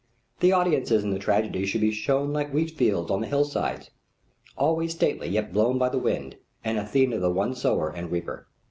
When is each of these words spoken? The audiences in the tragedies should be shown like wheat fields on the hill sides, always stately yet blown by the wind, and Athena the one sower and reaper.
The 0.39 0.51
audiences 0.51 1.03
in 1.03 1.11
the 1.11 1.19
tragedies 1.19 1.69
should 1.69 1.81
be 1.81 1.91
shown 1.91 2.33
like 2.33 2.51
wheat 2.51 2.71
fields 2.71 3.11
on 3.11 3.21
the 3.21 3.27
hill 3.27 3.45
sides, 3.45 3.91
always 4.57 4.93
stately 4.93 5.27
yet 5.29 5.53
blown 5.53 5.77
by 5.77 5.89
the 5.89 5.99
wind, 5.99 6.37
and 6.65 6.79
Athena 6.79 7.19
the 7.19 7.29
one 7.29 7.53
sower 7.53 7.91
and 7.91 8.11
reaper. 8.11 8.47